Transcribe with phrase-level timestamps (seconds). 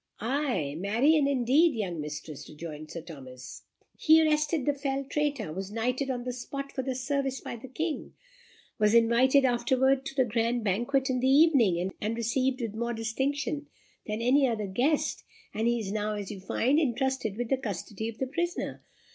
[0.19, 3.65] "Ay, marry and indeed, young mistress," rejoined Sir Thomas.
[3.99, 7.67] "He arrested the fell traitor; was knighted on the spot for the service, by the
[7.67, 8.13] King;
[8.79, 13.67] was invited afterwards to the grand banquet in the evening, and received with more distinction
[14.07, 18.09] than any other guest; and he is now, as you find, entrusted with the custody
[18.09, 18.81] of the prisoner.